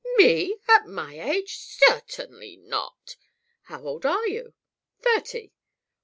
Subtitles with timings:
[0.17, 0.57] "Me?
[0.67, 1.59] At my age?
[1.59, 3.17] Cer tain ly not!"
[3.65, 4.55] "How old are you?"
[4.99, 5.53] "Thirty."